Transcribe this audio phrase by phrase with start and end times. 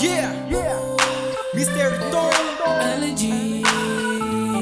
[0.00, 0.32] Yeah,
[1.54, 1.90] Mr.
[2.10, 2.30] Tom,
[2.98, 3.62] LG.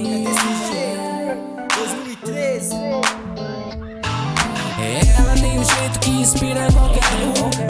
[0.04, 1.38] é desse jeito.
[1.76, 2.74] 2013,
[5.18, 7.04] Ela tem um jeito que inspira qualquer
[7.66, 7.69] um.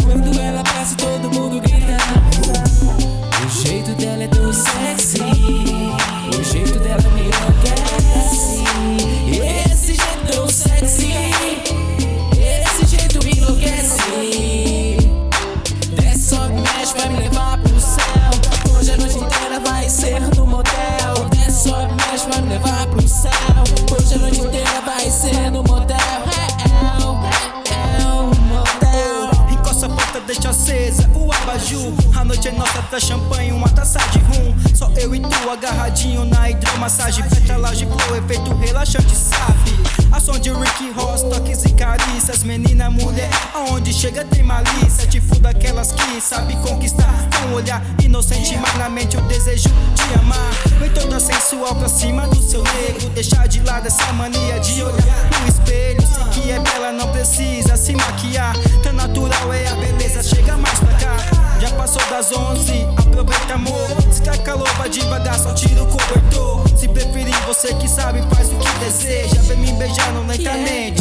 [32.91, 34.53] Tá champanhe, uma taça de rum.
[34.75, 37.23] Só eu e tu agarradinho na hidromassagem.
[37.29, 39.79] Petrolagem flow, efeito relaxante, sabe?
[40.11, 42.43] A som de Rick Ross, toques e carícias.
[42.43, 45.07] Menina, mulher, aonde chega tem malícia.
[45.07, 47.15] Tipo daquelas que sabe conquistar.
[47.47, 50.51] Um olhar inocente, mas na mente o desejo de amar.
[50.81, 53.09] Vem toda sensual pra cima do seu nego.
[53.15, 56.03] Deixar de lado essa mania de olhar no espelho.
[56.03, 58.57] Sei que é bela, não precisa se maquiar.
[58.83, 61.50] Tão natural é a beleza, chega mais pra cá.
[61.61, 63.89] Já passou das 11, aproveita amor.
[64.11, 66.67] Se tá calor, vai devagar, só tira o cobertor.
[66.75, 69.43] Se preferir, você que sabe, faz o que deseja.
[69.43, 71.00] Vem me beijando lentamente,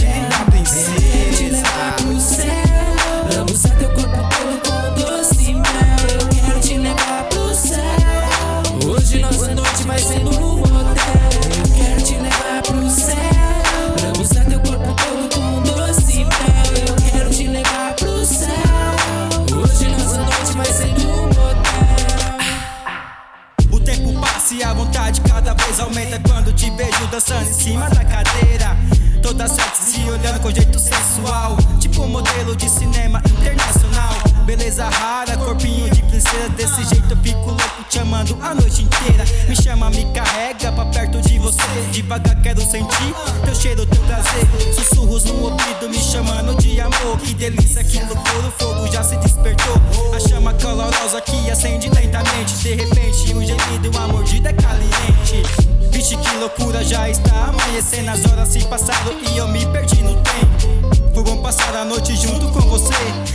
[27.20, 28.78] dançando em cima da cadeira.
[29.22, 31.58] Toda sexy, olhando com jeito sensual.
[31.78, 34.14] Tipo um modelo de cinema internacional.
[34.46, 36.50] Beleza rara, corpinho de princesa.
[36.56, 39.26] Desse jeito eu fico louco, te amando a noite inteira.
[39.50, 41.62] Me chama, me carrega pra perto de você.
[41.92, 43.14] Devagar quero sentir
[43.44, 44.48] teu cheiro, teu prazer.
[44.74, 47.18] Sussurros no ouvido, me chamando de amor.
[47.20, 49.76] Que delícia, que loucura, o fogo já se despertou.
[50.16, 52.54] A chama calorosa que acende lentamente.
[52.60, 53.90] De repente, um gemido.
[53.90, 54.19] Vixe, que
[56.40, 58.10] loucura, já está amanhecendo.
[58.10, 61.14] As horas se passaram e eu me perdi no tempo.
[61.14, 62.94] Foi bom passar a noite junto com você.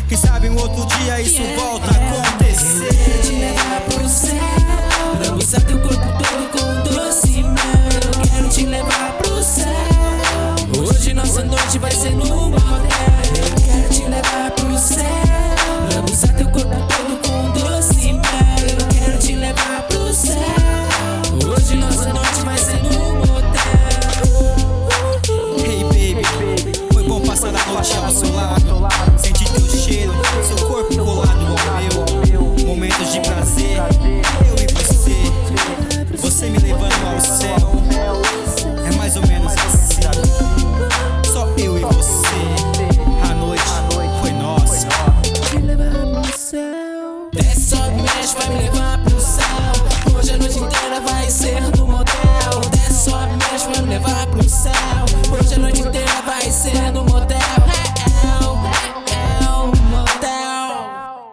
[0.08, 3.38] Quem sabe um outro dia isso volta a Quero te acontecer.
[3.38, 5.26] levar pro céu.
[5.26, 7.54] Lambuzar teu corpo todo com doce mel.
[8.14, 9.66] Eu quero te levar pro céu.
[10.80, 13.63] Hoje nossa noite vai ser no motel.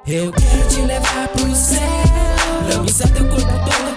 [0.08, 1.80] Eu quero te levar pro céu.
[2.74, 3.91] Lambuzar teu corpo todo